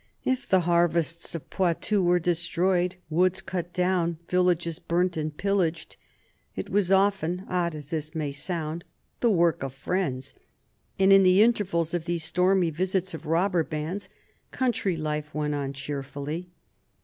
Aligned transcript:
If 0.25 0.49
the 0.49 0.61
harvests 0.61 1.35
of 1.35 1.47
Poitou 1.51 2.01
were 2.01 2.17
destroyed, 2.17 2.95
woods 3.11 3.39
cut 3.39 3.71
down, 3.71 4.17
villages 4.27 4.79
burnt 4.79 5.15
and 5.15 5.37
pillaged, 5.37 5.95
it 6.55 6.71
was 6.71 6.91
often, 6.91 7.45
odd 7.47 7.75
as 7.75 7.89
this 7.91 8.15
may 8.15 8.31
sound, 8.31 8.83
the 9.19 9.29
work 9.29 9.61
of 9.61 9.75
friends, 9.75 10.33
and 10.97 11.13
in 11.13 11.21
the 11.21 11.43
intervals 11.43 11.93
of 11.93 12.05
these 12.05 12.23
stormy 12.23 12.71
visits 12.71 13.13
of 13.13 13.27
robber 13.27 13.63
bands, 13.63 14.09
country 14.49 14.97
life 14.97 15.31
went 15.35 15.53
on 15.53 15.71
cheerfully. 15.71 16.49